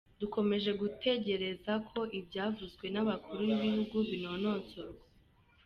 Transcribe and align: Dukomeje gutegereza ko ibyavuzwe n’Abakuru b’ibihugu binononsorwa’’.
Dukomeje 0.21 0.71
gutegereza 0.81 1.73
ko 1.89 1.99
ibyavuzwe 2.19 2.85
n’Abakuru 2.93 3.39
b’ibihugu 3.47 3.95
binononsorwa’’. 4.09 5.05